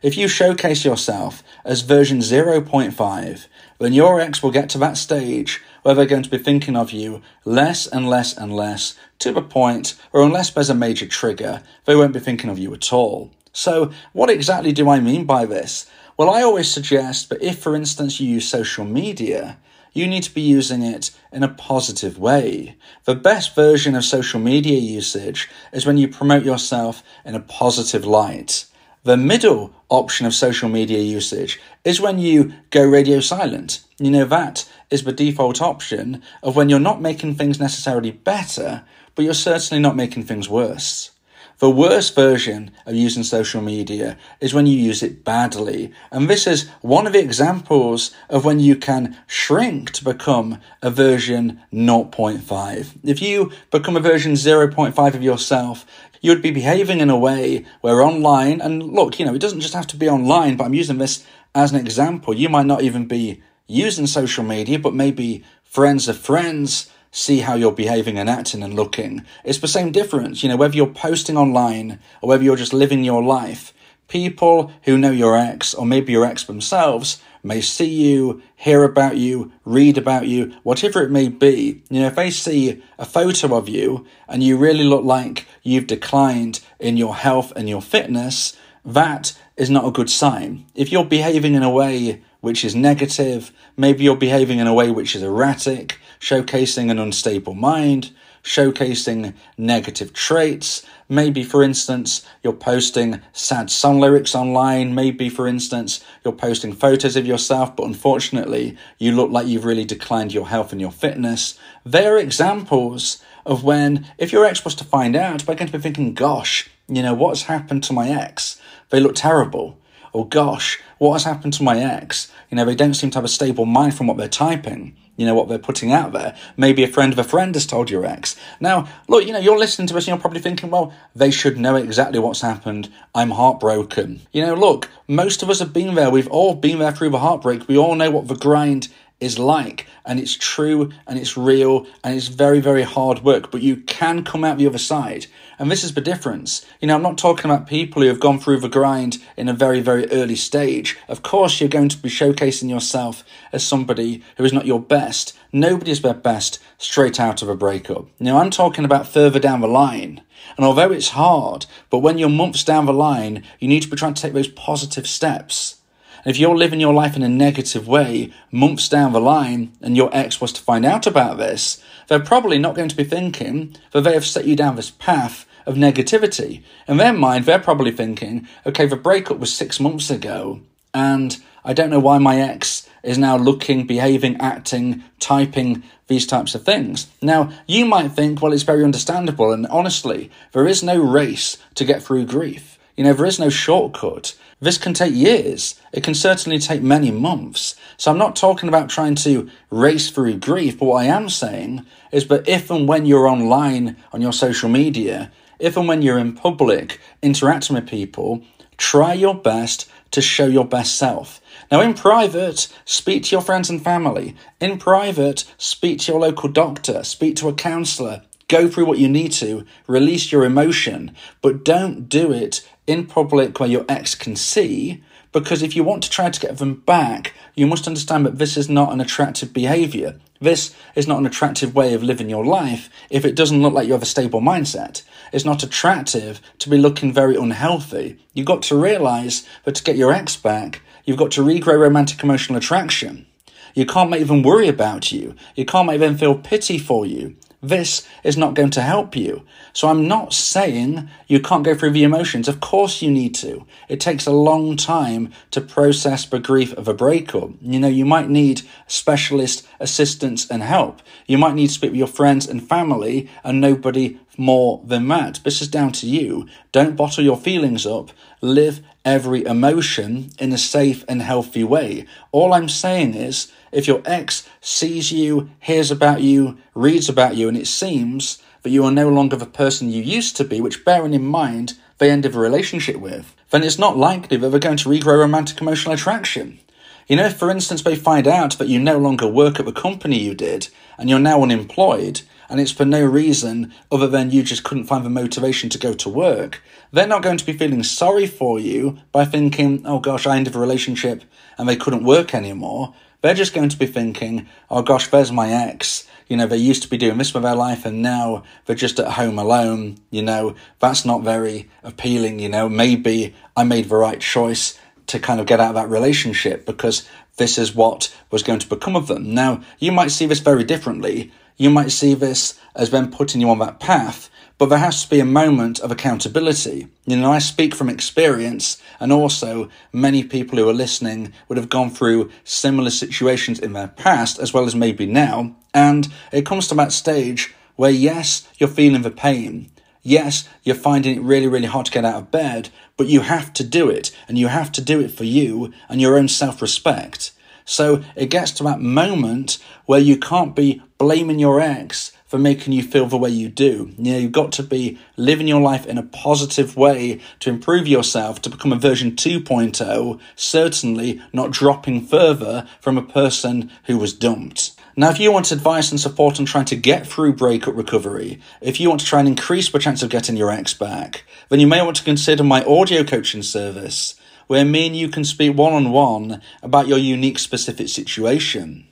If 0.00 0.16
you 0.16 0.26
showcase 0.26 0.86
yourself 0.86 1.42
as 1.66 1.82
version 1.82 2.20
0.5, 2.20 3.46
then 3.78 3.92
your 3.92 4.20
ex 4.20 4.42
will 4.42 4.50
get 4.50 4.70
to 4.70 4.78
that 4.78 4.96
stage 4.96 5.62
where 5.84 5.94
they're 5.94 6.06
going 6.06 6.22
to 6.22 6.30
be 6.30 6.38
thinking 6.38 6.76
of 6.76 6.90
you 6.92 7.20
less 7.44 7.86
and 7.86 8.08
less 8.08 8.36
and 8.36 8.56
less 8.56 8.96
to 9.18 9.30
the 9.32 9.42
point 9.42 9.94
where, 10.10 10.22
unless 10.22 10.50
there's 10.50 10.70
a 10.70 10.74
major 10.74 11.06
trigger, 11.06 11.62
they 11.84 11.94
won't 11.94 12.14
be 12.14 12.20
thinking 12.20 12.48
of 12.48 12.58
you 12.58 12.72
at 12.72 12.92
all. 12.92 13.30
So, 13.52 13.92
what 14.12 14.30
exactly 14.30 14.72
do 14.72 14.88
I 14.88 14.98
mean 14.98 15.26
by 15.26 15.44
this? 15.44 15.88
Well, 16.16 16.30
I 16.30 16.42
always 16.42 16.70
suggest 16.70 17.28
that 17.28 17.42
if, 17.42 17.58
for 17.58 17.76
instance, 17.76 18.18
you 18.18 18.28
use 18.28 18.48
social 18.48 18.84
media, 18.84 19.58
you 19.92 20.06
need 20.06 20.22
to 20.22 20.34
be 20.34 20.40
using 20.40 20.82
it 20.82 21.10
in 21.30 21.42
a 21.42 21.48
positive 21.48 22.18
way. 22.18 22.76
The 23.04 23.14
best 23.14 23.54
version 23.54 23.94
of 23.94 24.04
social 24.04 24.40
media 24.40 24.78
usage 24.78 25.50
is 25.70 25.84
when 25.84 25.98
you 25.98 26.08
promote 26.08 26.44
yourself 26.44 27.02
in 27.26 27.34
a 27.34 27.40
positive 27.40 28.06
light. 28.06 28.66
The 29.04 29.18
middle 29.18 29.74
option 29.90 30.24
of 30.24 30.34
social 30.34 30.70
media 30.70 30.98
usage 30.98 31.60
is 31.84 32.00
when 32.00 32.18
you 32.18 32.54
go 32.70 32.82
radio 32.82 33.20
silent. 33.20 33.84
You 33.98 34.10
know, 34.10 34.24
that 34.24 34.66
is 34.94 35.02
the 35.02 35.12
default 35.12 35.60
option 35.60 36.22
of 36.40 36.54
when 36.54 36.68
you're 36.68 36.78
not 36.78 37.02
making 37.02 37.34
things 37.34 37.58
necessarily 37.58 38.12
better, 38.12 38.84
but 39.16 39.24
you're 39.24 39.34
certainly 39.34 39.82
not 39.82 39.96
making 39.96 40.22
things 40.22 40.48
worse. 40.48 41.10
The 41.58 41.70
worst 41.70 42.14
version 42.14 42.70
of 42.86 42.94
using 42.94 43.24
social 43.24 43.60
media 43.60 44.16
is 44.40 44.54
when 44.54 44.66
you 44.66 44.76
use 44.76 45.02
it 45.02 45.24
badly. 45.24 45.92
And 46.12 46.30
this 46.30 46.46
is 46.46 46.68
one 46.80 47.06
of 47.06 47.12
the 47.12 47.20
examples 47.20 48.12
of 48.30 48.44
when 48.44 48.60
you 48.60 48.76
can 48.76 49.16
shrink 49.26 49.90
to 49.92 50.04
become 50.04 50.60
a 50.80 50.90
version 50.90 51.60
0.5. 51.72 52.98
If 53.02 53.20
you 53.20 53.50
become 53.70 53.96
a 53.96 54.00
version 54.00 54.32
0.5 54.32 55.14
of 55.14 55.22
yourself, 55.22 55.84
you 56.20 56.30
would 56.30 56.42
be 56.42 56.50
behaving 56.50 57.00
in 57.00 57.10
a 57.10 57.18
way 57.18 57.66
where 57.80 58.02
online, 58.02 58.60
and 58.60 58.82
look, 58.82 59.18
you 59.18 59.26
know, 59.26 59.34
it 59.34 59.40
doesn't 59.40 59.60
just 59.60 59.74
have 59.74 59.88
to 59.88 59.96
be 59.96 60.08
online, 60.08 60.56
but 60.56 60.64
I'm 60.64 60.74
using 60.74 60.98
this 60.98 61.24
as 61.54 61.72
an 61.72 61.80
example. 61.80 62.34
You 62.34 62.48
might 62.48 62.66
not 62.66 62.82
even 62.82 63.06
be 63.06 63.42
using 63.66 64.06
social 64.06 64.44
media, 64.44 64.78
but 64.78 64.94
maybe 64.94 65.44
friends 65.62 66.08
of 66.08 66.18
friends 66.18 66.90
see 67.10 67.38
how 67.38 67.54
you're 67.54 67.72
behaving 67.72 68.18
and 68.18 68.28
acting 68.28 68.62
and 68.62 68.74
looking. 68.74 69.24
It's 69.44 69.58
the 69.58 69.68
same 69.68 69.92
difference, 69.92 70.42
you 70.42 70.48
know, 70.48 70.56
whether 70.56 70.74
you're 70.74 70.86
posting 70.88 71.36
online 71.36 72.00
or 72.20 72.28
whether 72.28 72.42
you're 72.42 72.56
just 72.56 72.72
living 72.72 73.04
your 73.04 73.22
life. 73.22 73.72
People 74.08 74.72
who 74.82 74.98
know 74.98 75.12
your 75.12 75.36
ex, 75.36 75.72
or 75.72 75.86
maybe 75.86 76.12
your 76.12 76.26
ex 76.26 76.44
themselves, 76.44 77.22
may 77.42 77.60
see 77.60 77.88
you, 77.88 78.42
hear 78.56 78.82
about 78.82 79.16
you, 79.16 79.52
read 79.64 79.96
about 79.96 80.26
you, 80.26 80.54
whatever 80.62 81.02
it 81.02 81.10
may 81.10 81.28
be. 81.28 81.82
You 81.88 82.00
know, 82.00 82.06
if 82.08 82.16
they 82.16 82.30
see 82.30 82.82
a 82.98 83.04
photo 83.04 83.54
of 83.56 83.68
you 83.68 84.04
and 84.28 84.42
you 84.42 84.56
really 84.56 84.84
look 84.84 85.04
like 85.04 85.46
you've 85.62 85.86
declined 85.86 86.60
in 86.80 86.96
your 86.96 87.14
health 87.14 87.52
and 87.54 87.68
your 87.68 87.82
fitness, 87.82 88.56
that 88.84 89.38
is 89.56 89.70
not 89.70 89.86
a 89.86 89.92
good 89.92 90.10
sign. 90.10 90.66
If 90.74 90.90
you're 90.90 91.04
behaving 91.04 91.54
in 91.54 91.62
a 91.62 91.70
way 91.70 92.22
which 92.44 92.64
is 92.64 92.76
negative, 92.76 93.50
maybe 93.76 94.04
you're 94.04 94.16
behaving 94.16 94.58
in 94.58 94.66
a 94.66 94.74
way 94.74 94.90
which 94.90 95.16
is 95.16 95.22
erratic, 95.22 95.98
showcasing 96.20 96.90
an 96.90 96.98
unstable 96.98 97.54
mind, 97.54 98.12
showcasing 98.42 99.32
negative 99.56 100.12
traits. 100.12 100.84
Maybe, 101.08 101.42
for 101.42 101.62
instance, 101.62 102.24
you're 102.42 102.52
posting 102.52 103.22
sad 103.32 103.70
song 103.70 103.98
lyrics 103.98 104.34
online. 104.34 104.94
Maybe, 104.94 105.30
for 105.30 105.48
instance, 105.48 106.04
you're 106.22 106.34
posting 106.34 106.74
photos 106.74 107.16
of 107.16 107.26
yourself, 107.26 107.74
but 107.74 107.86
unfortunately, 107.86 108.76
you 108.98 109.12
look 109.12 109.30
like 109.30 109.46
you've 109.46 109.64
really 109.64 109.86
declined 109.86 110.34
your 110.34 110.48
health 110.48 110.70
and 110.70 110.80
your 110.80 110.92
fitness. 110.92 111.58
They're 111.84 112.18
examples 112.18 113.22
of 113.46 113.64
when, 113.64 114.06
if 114.18 114.32
your 114.32 114.44
ex 114.44 114.64
was 114.64 114.74
to 114.76 114.84
find 114.84 115.16
out, 115.16 115.46
they're 115.46 115.56
going 115.56 115.70
to 115.70 115.78
be 115.78 115.82
thinking, 115.82 116.12
gosh, 116.12 116.68
you 116.88 117.02
know, 117.02 117.14
what's 117.14 117.44
happened 117.44 117.82
to 117.84 117.94
my 117.94 118.10
ex? 118.10 118.60
They 118.90 119.00
look 119.00 119.14
terrible. 119.14 119.78
Or, 120.14 120.26
gosh, 120.26 120.80
what 120.96 121.12
has 121.12 121.24
happened 121.24 121.52
to 121.54 121.62
my 121.62 121.78
ex? 121.78 122.32
You 122.50 122.56
know, 122.56 122.64
they 122.64 122.74
don't 122.74 122.94
seem 122.94 123.10
to 123.10 123.18
have 123.18 123.24
a 123.24 123.28
stable 123.28 123.66
mind 123.66 123.94
from 123.94 124.06
what 124.06 124.16
they're 124.16 124.28
typing 124.28 124.96
you 125.16 125.26
know, 125.26 125.34
what 125.34 125.48
they're 125.48 125.58
putting 125.58 125.92
out 125.92 126.12
there. 126.12 126.36
Maybe 126.56 126.82
a 126.82 126.88
friend 126.88 127.12
of 127.12 127.18
a 127.18 127.24
friend 127.24 127.54
has 127.54 127.66
told 127.66 127.90
your 127.90 128.04
ex. 128.04 128.36
Now, 128.60 128.88
look, 129.08 129.24
you 129.26 129.32
know, 129.32 129.38
you're 129.38 129.58
listening 129.58 129.86
to 129.88 129.96
us 129.96 130.04
and 130.04 130.08
you're 130.08 130.20
probably 130.20 130.40
thinking, 130.40 130.70
well, 130.70 130.92
they 131.14 131.30
should 131.30 131.58
know 131.58 131.76
exactly 131.76 132.18
what's 132.18 132.40
happened. 132.40 132.90
I'm 133.14 133.30
heartbroken. 133.30 134.22
You 134.32 134.44
know, 134.44 134.54
look, 134.54 134.88
most 135.06 135.42
of 135.42 135.50
us 135.50 135.60
have 135.60 135.72
been 135.72 135.94
there. 135.94 136.10
We've 136.10 136.28
all 136.28 136.54
been 136.54 136.80
there 136.80 136.92
through 136.92 137.10
the 137.10 137.20
heartbreak. 137.20 137.68
We 137.68 137.78
all 137.78 137.94
know 137.94 138.10
what 138.10 138.28
the 138.28 138.34
grind 138.34 138.88
is 139.20 139.38
like. 139.38 139.86
And 140.04 140.18
it's 140.18 140.36
true 140.36 140.90
and 141.06 141.18
it's 141.18 141.36
real 141.36 141.86
and 142.02 142.16
it's 142.16 142.28
very, 142.28 142.60
very 142.60 142.82
hard 142.82 143.22
work, 143.22 143.50
but 143.50 143.62
you 143.62 143.76
can 143.76 144.24
come 144.24 144.44
out 144.44 144.58
the 144.58 144.66
other 144.66 144.78
side. 144.78 145.26
And 145.58 145.70
this 145.70 145.84
is 145.84 145.94
the 145.94 146.00
difference. 146.00 146.64
You 146.80 146.88
know, 146.88 146.96
I'm 146.96 147.02
not 147.02 147.18
talking 147.18 147.50
about 147.50 147.66
people 147.66 148.02
who 148.02 148.08
have 148.08 148.20
gone 148.20 148.40
through 148.40 148.60
the 148.60 148.68
grind 148.68 149.18
in 149.36 149.48
a 149.48 149.54
very, 149.54 149.80
very 149.80 150.10
early 150.10 150.36
stage. 150.36 150.96
Of 151.08 151.22
course, 151.22 151.60
you're 151.60 151.68
going 151.68 151.88
to 151.90 151.98
be 151.98 152.08
showcasing 152.08 152.68
yourself 152.68 153.24
as 153.52 153.64
somebody 153.64 154.22
who 154.36 154.44
is 154.44 154.52
not 154.52 154.66
your 154.66 154.80
best. 154.80 155.36
Nobody 155.52 155.90
is 155.90 156.02
their 156.02 156.14
best 156.14 156.58
straight 156.78 157.20
out 157.20 157.42
of 157.42 157.48
a 157.48 157.56
breakup. 157.56 158.06
Now, 158.18 158.38
I'm 158.38 158.50
talking 158.50 158.84
about 158.84 159.06
further 159.06 159.38
down 159.38 159.60
the 159.60 159.68
line. 159.68 160.22
And 160.56 160.66
although 160.66 160.92
it's 160.92 161.10
hard, 161.10 161.66
but 161.90 161.98
when 161.98 162.18
you're 162.18 162.28
months 162.28 162.64
down 162.64 162.86
the 162.86 162.92
line, 162.92 163.44
you 163.60 163.68
need 163.68 163.82
to 163.82 163.88
be 163.88 163.96
trying 163.96 164.14
to 164.14 164.22
take 164.22 164.32
those 164.32 164.48
positive 164.48 165.06
steps. 165.06 165.76
If 166.24 166.38
you're 166.38 166.56
living 166.56 166.80
your 166.80 166.94
life 166.94 167.16
in 167.16 167.22
a 167.22 167.28
negative 167.28 167.86
way 167.86 168.32
months 168.50 168.88
down 168.88 169.12
the 169.12 169.20
line 169.20 169.72
and 169.82 169.94
your 169.94 170.08
ex 170.12 170.40
was 170.40 170.52
to 170.54 170.62
find 170.62 170.84
out 170.86 171.06
about 171.06 171.36
this, 171.36 171.82
they're 172.08 172.18
probably 172.18 172.58
not 172.58 172.74
going 172.74 172.88
to 172.88 172.96
be 172.96 173.04
thinking 173.04 173.76
that 173.92 174.02
they 174.02 174.14
have 174.14 174.24
set 174.24 174.46
you 174.46 174.56
down 174.56 174.76
this 174.76 174.90
path 174.90 175.46
of 175.66 175.74
negativity. 175.74 176.62
In 176.88 176.96
their 176.96 177.12
mind, 177.12 177.44
they're 177.44 177.58
probably 177.58 177.90
thinking, 177.90 178.48
okay, 178.64 178.86
the 178.86 178.96
breakup 178.96 179.38
was 179.38 179.54
six 179.54 179.78
months 179.78 180.10
ago, 180.10 180.60
and 180.94 181.36
I 181.62 181.74
don't 181.74 181.90
know 181.90 182.00
why 182.00 182.18
my 182.18 182.40
ex 182.40 182.88
is 183.02 183.18
now 183.18 183.36
looking, 183.36 183.86
behaving, 183.86 184.38
acting, 184.40 185.04
typing 185.20 185.82
these 186.06 186.26
types 186.26 186.54
of 186.54 186.64
things. 186.64 187.06
Now, 187.20 187.50
you 187.66 187.84
might 187.84 188.12
think, 188.12 188.40
well, 188.40 188.52
it's 188.52 188.62
very 188.62 188.84
understandable, 188.84 189.52
and 189.52 189.66
honestly, 189.66 190.30
there 190.52 190.66
is 190.66 190.82
no 190.82 190.98
race 190.98 191.58
to 191.74 191.84
get 191.84 192.02
through 192.02 192.26
grief. 192.26 192.78
You 192.96 193.04
know, 193.04 193.12
there 193.12 193.26
is 193.26 193.40
no 193.40 193.48
shortcut. 193.48 194.36
This 194.60 194.78
can 194.78 194.94
take 194.94 195.14
years. 195.14 195.80
It 195.92 196.04
can 196.04 196.14
certainly 196.14 196.58
take 196.58 196.82
many 196.82 197.10
months. 197.10 197.74
So 197.96 198.10
I'm 198.10 198.18
not 198.18 198.36
talking 198.36 198.68
about 198.68 198.88
trying 198.88 199.16
to 199.16 199.50
race 199.70 200.10
through 200.10 200.38
grief, 200.38 200.78
but 200.78 200.86
what 200.86 201.04
I 201.04 201.06
am 201.06 201.28
saying 201.28 201.84
is 202.12 202.28
that 202.28 202.48
if 202.48 202.70
and 202.70 202.86
when 202.86 203.04
you're 203.04 203.26
online 203.26 203.96
on 204.12 204.22
your 204.22 204.32
social 204.32 204.68
media, 204.68 205.32
if 205.58 205.76
and 205.76 205.88
when 205.88 206.02
you're 206.02 206.18
in 206.18 206.34
public 206.34 207.00
interacting 207.20 207.74
with 207.74 207.88
people, 207.88 208.42
try 208.76 209.12
your 209.12 209.34
best 209.34 209.90
to 210.12 210.20
show 210.20 210.46
your 210.46 210.64
best 210.64 210.94
self. 210.96 211.40
Now, 211.72 211.80
in 211.80 211.94
private, 211.94 212.68
speak 212.84 213.24
to 213.24 213.30
your 213.32 213.42
friends 213.42 213.68
and 213.68 213.82
family. 213.82 214.36
In 214.60 214.78
private, 214.78 215.44
speak 215.58 216.00
to 216.00 216.12
your 216.12 216.20
local 216.20 216.48
doctor, 216.48 217.02
speak 217.02 217.34
to 217.36 217.48
a 217.48 217.54
counsellor, 217.54 218.22
go 218.48 218.68
through 218.68 218.86
what 218.86 218.98
you 218.98 219.08
need 219.08 219.32
to, 219.32 219.64
release 219.86 220.30
your 220.30 220.44
emotion, 220.44 221.14
but 221.42 221.64
don't 221.64 222.08
do 222.08 222.30
it 222.30 222.68
in 222.86 223.06
public 223.06 223.58
where 223.58 223.68
your 223.68 223.84
ex 223.88 224.14
can 224.14 224.36
see, 224.36 225.02
because 225.32 225.62
if 225.62 225.74
you 225.74 225.82
want 225.82 226.02
to 226.04 226.10
try 226.10 226.30
to 226.30 226.40
get 226.40 226.58
them 226.58 226.74
back, 226.74 227.34
you 227.54 227.66
must 227.66 227.86
understand 227.86 228.24
that 228.24 228.38
this 228.38 228.56
is 228.56 228.68
not 228.68 228.92
an 228.92 229.00
attractive 229.00 229.52
behavior. 229.52 230.18
This 230.40 230.74
is 230.94 231.08
not 231.08 231.18
an 231.18 231.26
attractive 231.26 231.74
way 231.74 231.94
of 231.94 232.02
living 232.02 232.28
your 232.28 232.44
life 232.44 232.90
if 233.10 233.24
it 233.24 233.34
doesn't 233.34 233.62
look 233.62 233.72
like 233.72 233.86
you 233.86 233.94
have 233.94 234.02
a 234.02 234.06
stable 234.06 234.40
mindset. 234.40 235.02
It's 235.32 235.44
not 235.44 235.62
attractive 235.62 236.40
to 236.58 236.70
be 236.70 236.76
looking 236.76 237.12
very 237.12 237.36
unhealthy. 237.36 238.18
You've 238.32 238.46
got 238.46 238.62
to 238.64 238.76
realize 238.76 239.46
that 239.64 239.74
to 239.76 239.82
get 239.82 239.96
your 239.96 240.12
ex 240.12 240.36
back, 240.36 240.82
you've 241.04 241.16
got 241.16 241.30
to 241.32 241.40
regrow 241.40 241.78
romantic 241.78 242.22
emotional 242.22 242.58
attraction. 242.58 243.26
You 243.74 243.86
can't 243.86 244.10
make 244.10 244.26
them 244.26 244.42
worry 244.42 244.68
about 244.68 245.10
you. 245.10 245.34
You 245.56 245.64
can't 245.64 245.88
make 245.88 245.98
them 245.98 246.16
feel 246.16 246.38
pity 246.38 246.78
for 246.78 247.06
you. 247.06 247.36
This 247.68 248.06
is 248.22 248.36
not 248.36 248.54
going 248.54 248.70
to 248.70 248.82
help 248.82 249.16
you. 249.16 249.42
So 249.72 249.88
I'm 249.88 250.06
not 250.06 250.34
saying 250.34 251.08
you 251.26 251.40
can't 251.40 251.64
go 251.64 251.74
through 251.74 251.92
the 251.92 252.04
emotions. 252.04 252.46
Of 252.46 252.60
course 252.60 253.00
you 253.00 253.10
need 253.10 253.34
to. 253.36 253.64
It 253.88 254.00
takes 254.00 254.26
a 254.26 254.32
long 254.32 254.76
time 254.76 255.32
to 255.50 255.60
process 255.60 256.26
the 256.26 256.38
grief 256.38 256.72
of 256.74 256.88
a 256.88 256.94
breakup. 256.94 257.50
You 257.62 257.80
know, 257.80 257.88
you 257.88 258.04
might 258.04 258.28
need 258.28 258.62
specialist 258.86 259.66
assistance 259.80 260.50
and 260.50 260.62
help. 260.62 261.00
You 261.26 261.38
might 261.38 261.54
need 261.54 261.68
to 261.68 261.72
speak 261.72 261.92
with 261.92 261.98
your 261.98 262.06
friends 262.06 262.46
and 262.46 262.66
family 262.66 263.30
and 263.42 263.60
nobody 263.60 264.18
more 264.36 264.82
than 264.84 265.08
that. 265.08 265.40
This 265.44 265.62
is 265.62 265.68
down 265.68 265.92
to 265.92 266.06
you. 266.06 266.46
Don't 266.70 266.96
bottle 266.96 267.24
your 267.24 267.36
feelings 267.36 267.86
up. 267.86 268.10
Live 268.40 268.82
every 269.04 269.44
emotion 269.44 270.30
in 270.38 270.52
a 270.52 270.58
safe 270.58 271.04
and 271.08 271.20
healthy 271.20 271.62
way. 271.64 272.06
All 272.32 272.52
I'm 272.52 272.68
saying 272.68 273.14
is, 273.14 273.52
if 273.70 273.86
your 273.86 274.02
ex 274.04 274.48
sees 274.60 275.12
you, 275.12 275.50
hears 275.60 275.90
about 275.90 276.22
you, 276.22 276.58
reads 276.74 277.08
about 277.08 277.36
you, 277.36 277.48
and 277.48 277.56
it 277.56 277.66
seems 277.66 278.42
that 278.62 278.70
you 278.70 278.84
are 278.84 278.90
no 278.90 279.08
longer 279.08 279.36
the 279.36 279.46
person 279.46 279.90
you 279.90 280.02
used 280.02 280.36
to 280.36 280.44
be, 280.44 280.60
which 280.60 280.84
bearing 280.84 281.14
in 281.14 281.24
mind 281.24 281.74
they 281.98 282.10
ended 282.10 282.34
a 282.34 282.38
relationship 282.38 282.96
with, 282.96 283.34
then 283.50 283.62
it's 283.62 283.78
not 283.78 283.96
likely 283.96 284.36
that 284.36 284.48
they're 284.48 284.58
going 284.58 284.76
to 284.78 284.88
regrow 284.88 285.18
romantic 285.18 285.60
emotional 285.60 285.94
attraction. 285.94 286.58
You 287.06 287.16
know, 287.16 287.26
if 287.26 287.36
for 287.36 287.50
instance 287.50 287.82
they 287.82 287.96
find 287.96 288.26
out 288.26 288.58
that 288.58 288.68
you 288.68 288.80
no 288.80 288.98
longer 288.98 289.28
work 289.28 289.60
at 289.60 289.66
the 289.66 289.72
company 289.72 290.18
you 290.18 290.34
did 290.34 290.68
and 290.98 291.10
you're 291.10 291.18
now 291.18 291.42
unemployed, 291.42 292.22
and 292.48 292.60
it's 292.60 292.70
for 292.70 292.84
no 292.84 293.04
reason 293.04 293.72
other 293.90 294.06
than 294.06 294.30
you 294.30 294.42
just 294.42 294.64
couldn't 294.64 294.84
find 294.84 295.04
the 295.04 295.10
motivation 295.10 295.68
to 295.70 295.78
go 295.78 295.94
to 295.94 296.08
work, 296.08 296.62
they're 296.92 297.06
not 297.06 297.22
going 297.22 297.38
to 297.38 297.46
be 297.46 297.52
feeling 297.52 297.82
sorry 297.82 298.26
for 298.26 298.58
you 298.58 298.98
by 299.12 299.24
thinking, 299.24 299.82
oh 299.84 299.98
gosh, 299.98 300.26
I 300.26 300.36
ended 300.36 300.54
a 300.54 300.58
relationship 300.58 301.24
and 301.58 301.68
they 301.68 301.76
couldn't 301.76 302.04
work 302.04 302.34
anymore. 302.34 302.94
They're 303.20 303.34
just 303.34 303.54
going 303.54 303.70
to 303.70 303.78
be 303.78 303.86
thinking, 303.86 304.46
oh 304.70 304.82
gosh, 304.82 305.08
there's 305.08 305.32
my 305.32 305.50
ex. 305.50 306.06
You 306.28 306.36
know, 306.36 306.46
they 306.46 306.56
used 306.56 306.82
to 306.82 306.88
be 306.88 306.96
doing 306.96 307.18
this 307.18 307.34
with 307.34 307.42
their 307.42 307.54
life 307.54 307.84
and 307.84 308.02
now 308.02 308.42
they're 308.64 308.76
just 308.76 309.00
at 309.00 309.12
home 309.12 309.38
alone. 309.38 309.98
You 310.10 310.22
know, 310.22 310.54
that's 310.78 311.04
not 311.04 311.22
very 311.22 311.68
appealing. 311.82 312.38
You 312.38 312.48
know, 312.48 312.68
maybe 312.68 313.34
I 313.56 313.64
made 313.64 313.88
the 313.88 313.96
right 313.96 314.20
choice 314.20 314.78
to 315.06 315.18
kind 315.18 315.40
of 315.40 315.46
get 315.46 315.60
out 315.60 315.70
of 315.70 315.74
that 315.74 315.88
relationship 315.88 316.64
because 316.64 317.08
this 317.36 317.58
is 317.58 317.74
what 317.74 318.14
was 318.30 318.42
going 318.42 318.60
to 318.60 318.68
become 318.68 318.96
of 318.96 319.06
them. 319.06 319.34
Now, 319.34 319.62
you 319.78 319.92
might 319.92 320.10
see 320.10 320.26
this 320.26 320.40
very 320.40 320.64
differently 320.64 321.32
you 321.56 321.70
might 321.70 321.90
see 321.90 322.14
this 322.14 322.58
as 322.74 322.90
them 322.90 323.10
putting 323.10 323.40
you 323.40 323.50
on 323.50 323.58
that 323.60 323.80
path, 323.80 324.30
but 324.58 324.66
there 324.66 324.78
has 324.78 325.02
to 325.02 325.10
be 325.10 325.20
a 325.20 325.24
moment 325.24 325.80
of 325.80 325.90
accountability. 325.90 326.88
You 327.06 327.16
know, 327.16 327.32
I 327.32 327.38
speak 327.38 327.74
from 327.74 327.88
experience, 327.88 328.80
and 329.00 329.12
also 329.12 329.68
many 329.92 330.22
people 330.22 330.58
who 330.58 330.68
are 330.68 330.74
listening 330.74 331.32
would 331.48 331.58
have 331.58 331.68
gone 331.68 331.90
through 331.90 332.30
similar 332.44 332.90
situations 332.90 333.58
in 333.58 333.72
their 333.72 333.88
past, 333.88 334.38
as 334.38 334.52
well 334.52 334.64
as 334.64 334.74
maybe 334.74 335.06
now, 335.06 335.56
and 335.72 336.08
it 336.32 336.46
comes 336.46 336.68
to 336.68 336.74
that 336.76 336.92
stage 336.92 337.54
where, 337.76 337.90
yes, 337.90 338.48
you're 338.58 338.68
feeling 338.68 339.02
the 339.02 339.10
pain. 339.10 339.70
Yes, 340.02 340.48
you're 340.62 340.76
finding 340.76 341.16
it 341.16 341.22
really, 341.22 341.48
really 341.48 341.66
hard 341.66 341.86
to 341.86 341.92
get 341.92 342.04
out 342.04 342.16
of 342.16 342.30
bed, 342.30 342.68
but 342.96 343.08
you 343.08 343.20
have 343.20 343.52
to 343.54 343.64
do 343.64 343.88
it, 343.90 344.14
and 344.28 344.38
you 344.38 344.48
have 344.48 344.70
to 344.72 344.80
do 344.80 345.00
it 345.00 345.10
for 345.10 345.24
you 345.24 345.72
and 345.88 346.00
your 346.00 346.16
own 346.16 346.28
self 346.28 346.62
respect. 346.62 347.32
So 347.64 348.02
it 348.16 348.30
gets 348.30 348.50
to 348.52 348.64
that 348.64 348.80
moment 348.80 349.58
where 349.86 350.00
you 350.00 350.16
can't 350.16 350.54
be 350.54 350.82
blaming 350.98 351.38
your 351.38 351.60
ex 351.60 352.12
for 352.26 352.38
making 352.38 352.72
you 352.72 352.82
feel 352.82 353.06
the 353.06 353.16
way 353.16 353.30
you 353.30 353.48
do. 353.48 353.92
You 353.96 354.12
know, 354.12 354.18
you've 354.18 354.32
got 354.32 354.52
to 354.52 354.62
be 354.62 354.98
living 355.16 355.46
your 355.46 355.60
life 355.60 355.86
in 355.86 355.98
a 355.98 356.02
positive 356.02 356.76
way 356.76 357.20
to 357.40 357.50
improve 357.50 357.86
yourself, 357.86 358.42
to 358.42 358.50
become 358.50 358.72
a 358.72 358.76
version 358.76 359.12
2.0, 359.12 360.20
certainly 360.34 361.22
not 361.32 361.52
dropping 361.52 362.06
further 362.06 362.66
from 362.80 362.98
a 362.98 363.02
person 363.02 363.70
who 363.84 363.98
was 363.98 364.12
dumped. 364.12 364.72
Now, 364.96 365.10
if 365.10 365.18
you 365.18 365.32
want 365.32 365.50
advice 365.50 365.90
and 365.90 366.00
support 366.00 366.38
on 366.38 366.46
trying 366.46 366.66
to 366.66 366.76
get 366.76 367.06
through 367.06 367.34
breakup 367.34 367.76
recovery, 367.76 368.40
if 368.60 368.80
you 368.80 368.88
want 368.88 369.00
to 369.00 369.06
try 369.06 369.18
and 369.18 369.28
increase 369.28 369.70
the 369.70 369.78
chance 369.78 370.02
of 370.02 370.10
getting 370.10 370.36
your 370.36 370.50
ex 370.50 370.72
back, 370.72 371.24
then 371.48 371.60
you 371.60 371.66
may 371.66 371.82
want 371.82 371.96
to 371.96 372.04
consider 372.04 372.44
my 372.44 372.64
audio 372.64 373.02
coaching 373.04 373.42
service 373.42 374.14
where 374.46 374.64
me 374.64 374.86
and 374.86 374.96
you 374.96 375.08
can 375.08 375.24
speak 375.24 375.56
one 375.56 375.72
on 375.72 375.90
one 375.90 376.40
about 376.62 376.88
your 376.88 376.98
unique 376.98 377.38
specific 377.38 377.88
situation. 377.88 378.86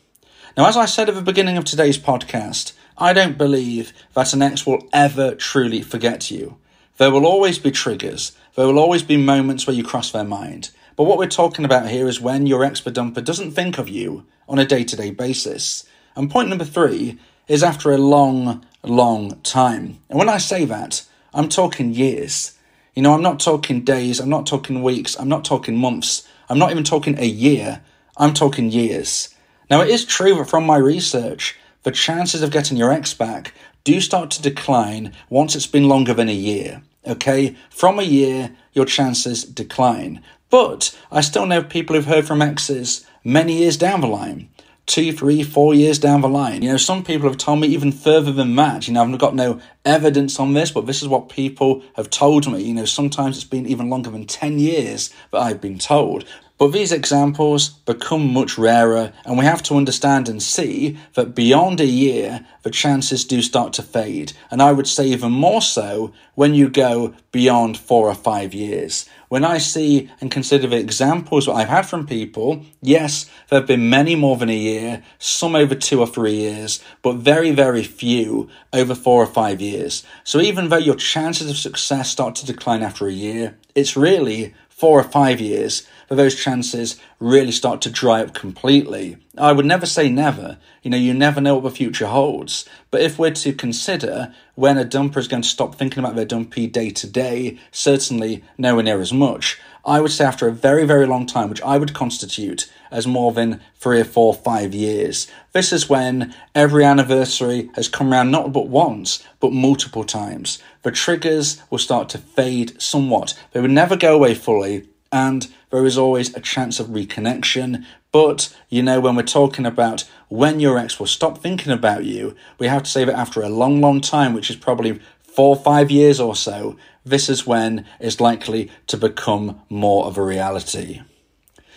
Now, 0.56 0.68
as 0.68 0.76
I 0.78 0.86
said 0.86 1.10
at 1.10 1.14
the 1.14 1.20
beginning 1.20 1.58
of 1.58 1.66
today's 1.66 1.98
podcast, 1.98 2.72
I 2.96 3.12
don't 3.12 3.36
believe 3.36 3.92
that 4.14 4.32
an 4.32 4.40
ex 4.40 4.64
will 4.64 4.88
ever 4.90 5.34
truly 5.34 5.82
forget 5.82 6.30
you. 6.30 6.56
There 6.96 7.10
will 7.10 7.26
always 7.26 7.58
be 7.58 7.70
triggers. 7.70 8.32
There 8.54 8.66
will 8.66 8.78
always 8.78 9.02
be 9.02 9.18
moments 9.18 9.66
where 9.66 9.76
you 9.76 9.84
cross 9.84 10.10
their 10.10 10.24
mind. 10.24 10.70
But 10.96 11.04
what 11.04 11.18
we're 11.18 11.26
talking 11.26 11.66
about 11.66 11.90
here 11.90 12.08
is 12.08 12.22
when 12.22 12.46
your 12.46 12.64
ex 12.64 12.80
dumper 12.80 13.22
doesn't 13.22 13.50
think 13.50 13.76
of 13.76 13.90
you 13.90 14.24
on 14.48 14.58
a 14.58 14.64
day 14.64 14.82
to 14.84 14.96
day 14.96 15.10
basis. 15.10 15.84
And 16.14 16.30
point 16.30 16.48
number 16.48 16.64
three 16.64 17.18
is 17.48 17.62
after 17.62 17.92
a 17.92 17.98
long, 17.98 18.64
long 18.82 19.38
time. 19.42 19.98
And 20.08 20.18
when 20.18 20.30
I 20.30 20.38
say 20.38 20.64
that, 20.64 21.04
I'm 21.34 21.50
talking 21.50 21.92
years. 21.92 22.56
You 22.94 23.02
know, 23.02 23.12
I'm 23.12 23.20
not 23.20 23.40
talking 23.40 23.84
days, 23.84 24.20
I'm 24.20 24.30
not 24.30 24.46
talking 24.46 24.82
weeks, 24.82 25.20
I'm 25.20 25.28
not 25.28 25.44
talking 25.44 25.76
months, 25.76 26.26
I'm 26.48 26.58
not 26.58 26.70
even 26.70 26.82
talking 26.82 27.18
a 27.18 27.26
year, 27.26 27.82
I'm 28.16 28.32
talking 28.32 28.70
years. 28.70 29.35
Now, 29.70 29.82
it 29.82 29.88
is 29.88 30.04
true 30.04 30.34
that 30.36 30.48
from 30.48 30.64
my 30.64 30.76
research, 30.76 31.56
the 31.82 31.90
chances 31.90 32.42
of 32.42 32.50
getting 32.50 32.76
your 32.76 32.92
ex 32.92 33.14
back 33.14 33.54
do 33.84 34.00
start 34.00 34.30
to 34.32 34.42
decline 34.42 35.12
once 35.28 35.54
it's 35.54 35.66
been 35.66 35.88
longer 35.88 36.14
than 36.14 36.28
a 36.28 36.34
year. 36.34 36.82
Okay, 37.06 37.56
from 37.70 37.98
a 37.98 38.02
year, 38.02 38.56
your 38.72 38.84
chances 38.84 39.44
decline. 39.44 40.22
But 40.50 40.96
I 41.10 41.20
still 41.20 41.46
know 41.46 41.62
people 41.62 41.94
who've 41.94 42.04
heard 42.04 42.26
from 42.26 42.42
exes 42.42 43.06
many 43.22 43.58
years 43.58 43.76
down 43.76 44.00
the 44.00 44.08
line 44.08 44.48
two, 44.86 45.12
three, 45.12 45.42
four 45.42 45.74
years 45.74 45.98
down 45.98 46.20
the 46.20 46.28
line. 46.28 46.62
You 46.62 46.70
know, 46.70 46.76
some 46.76 47.02
people 47.02 47.28
have 47.28 47.38
told 47.38 47.60
me 47.60 47.68
even 47.68 47.92
further 47.92 48.32
than 48.32 48.54
that. 48.56 48.86
You 48.86 48.94
know, 48.94 49.02
I've 49.02 49.18
got 49.18 49.34
no 49.34 49.60
evidence 49.84 50.38
on 50.38 50.54
this, 50.54 50.70
but 50.70 50.86
this 50.86 51.02
is 51.02 51.08
what 51.08 51.28
people 51.28 51.82
have 51.96 52.08
told 52.08 52.50
me. 52.50 52.62
You 52.62 52.74
know, 52.74 52.84
sometimes 52.84 53.36
it's 53.36 53.44
been 53.44 53.66
even 53.66 53.90
longer 53.90 54.10
than 54.10 54.26
10 54.26 54.58
years 54.58 55.12
that 55.32 55.38
I've 55.38 55.60
been 55.60 55.78
told. 55.78 56.24
But 56.58 56.72
these 56.72 56.90
examples 56.90 57.68
become 57.68 58.32
much 58.32 58.56
rarer, 58.56 59.12
and 59.26 59.36
we 59.36 59.44
have 59.44 59.62
to 59.64 59.76
understand 59.76 60.26
and 60.26 60.42
see 60.42 60.96
that 61.12 61.34
beyond 61.34 61.80
a 61.80 61.86
year, 61.86 62.46
the 62.62 62.70
chances 62.70 63.26
do 63.26 63.42
start 63.42 63.74
to 63.74 63.82
fade. 63.82 64.32
And 64.50 64.62
I 64.62 64.72
would 64.72 64.86
say 64.86 65.06
even 65.08 65.32
more 65.32 65.60
so 65.60 66.14
when 66.34 66.54
you 66.54 66.70
go 66.70 67.14
beyond 67.30 67.76
four 67.76 68.08
or 68.08 68.14
five 68.14 68.54
years. 68.54 69.06
When 69.28 69.44
I 69.44 69.58
see 69.58 70.10
and 70.20 70.30
consider 70.30 70.68
the 70.68 70.78
examples 70.78 71.44
that 71.44 71.52
I've 71.52 71.68
had 71.68 71.86
from 71.86 72.06
people, 72.06 72.64
yes, 72.80 73.28
there 73.48 73.58
have 73.58 73.66
been 73.66 73.90
many 73.90 74.14
more 74.14 74.36
than 74.36 74.48
a 74.48 74.56
year, 74.56 75.02
some 75.18 75.54
over 75.54 75.74
two 75.74 76.00
or 76.00 76.06
three 76.06 76.36
years, 76.36 76.82
but 77.02 77.16
very, 77.16 77.50
very 77.50 77.82
few 77.82 78.48
over 78.72 78.94
four 78.94 79.22
or 79.22 79.26
five 79.26 79.60
years. 79.60 80.04
So 80.24 80.40
even 80.40 80.68
though 80.68 80.76
your 80.76 80.94
chances 80.94 81.50
of 81.50 81.56
success 81.56 82.08
start 82.08 82.34
to 82.36 82.46
decline 82.46 82.82
after 82.82 83.08
a 83.08 83.12
year, 83.12 83.58
it's 83.74 83.96
really 83.96 84.54
four 84.76 85.00
or 85.00 85.04
five 85.04 85.40
years 85.40 85.86
but 86.08 86.16
those 86.16 86.34
chances 86.34 87.00
really 87.18 87.52
start 87.52 87.80
to 87.82 87.90
dry 87.90 88.22
up 88.22 88.34
completely. 88.34 89.16
I 89.36 89.52
would 89.52 89.66
never 89.66 89.86
say 89.86 90.08
never. 90.08 90.58
You 90.82 90.90
know, 90.90 90.96
you 90.96 91.12
never 91.12 91.40
know 91.40 91.56
what 91.56 91.64
the 91.64 91.70
future 91.70 92.06
holds. 92.06 92.64
But 92.90 93.02
if 93.02 93.18
we're 93.18 93.32
to 93.32 93.52
consider 93.52 94.32
when 94.54 94.78
a 94.78 94.84
dumper 94.84 95.16
is 95.16 95.28
going 95.28 95.42
to 95.42 95.48
stop 95.48 95.74
thinking 95.74 95.98
about 95.98 96.14
their 96.14 96.24
dumpee 96.24 96.68
day 96.68 96.90
to 96.90 97.06
day, 97.06 97.58
certainly 97.72 98.44
nowhere 98.56 98.84
near 98.84 99.00
as 99.00 99.12
much. 99.12 99.58
I 99.84 100.00
would 100.00 100.12
say 100.12 100.24
after 100.24 100.48
a 100.48 100.52
very, 100.52 100.84
very 100.84 101.06
long 101.06 101.26
time, 101.26 101.48
which 101.48 101.62
I 101.62 101.78
would 101.78 101.94
constitute 101.94 102.70
as 102.90 103.06
more 103.06 103.32
than 103.32 103.60
three 103.74 104.00
or 104.00 104.04
four, 104.04 104.34
five 104.34 104.74
years. 104.74 105.26
This 105.52 105.72
is 105.72 105.88
when 105.88 106.34
every 106.54 106.84
anniversary 106.84 107.70
has 107.74 107.88
come 107.88 108.12
around 108.12 108.30
not 108.30 108.52
but 108.52 108.68
once, 108.68 109.24
but 109.40 109.52
multiple 109.52 110.04
times. 110.04 110.62
The 110.82 110.90
triggers 110.90 111.62
will 111.70 111.78
start 111.78 112.08
to 112.10 112.18
fade 112.18 112.80
somewhat. 112.80 113.38
They 113.52 113.60
will 113.60 113.68
never 113.68 113.96
go 113.96 114.14
away 114.14 114.34
fully, 114.34 114.88
and 115.10 115.48
there 115.70 115.84
is 115.84 115.98
always 115.98 116.34
a 116.34 116.40
chance 116.40 116.78
of 116.78 116.88
reconnection. 116.88 117.84
But, 118.12 118.54
you 118.68 118.82
know, 118.82 119.00
when 119.00 119.16
we're 119.16 119.22
talking 119.22 119.66
about 119.66 120.04
when 120.28 120.60
your 120.60 120.78
ex 120.78 120.98
will 120.98 121.06
stop 121.06 121.38
thinking 121.38 121.72
about 121.72 122.04
you, 122.04 122.34
we 122.58 122.66
have 122.66 122.84
to 122.84 122.90
say 122.90 123.04
that 123.04 123.14
after 123.14 123.42
a 123.42 123.48
long, 123.48 123.80
long 123.80 124.00
time, 124.00 124.32
which 124.32 124.50
is 124.50 124.56
probably 124.56 125.00
four 125.22 125.56
or 125.56 125.62
five 125.62 125.90
years 125.90 126.18
or 126.18 126.34
so, 126.34 126.76
this 127.04 127.28
is 127.28 127.46
when 127.46 127.84
it's 128.00 128.20
likely 128.20 128.70
to 128.86 128.96
become 128.96 129.60
more 129.68 130.06
of 130.06 130.16
a 130.16 130.22
reality. 130.22 131.02